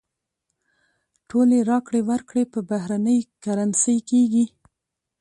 ټولې 1.29 1.57
راکړې 1.69 2.01
ورکړې 2.09 2.43
په 2.53 2.59
بهرنۍ 2.69 3.19
کرنسۍ 3.43 3.97
کېږي. 4.09 4.45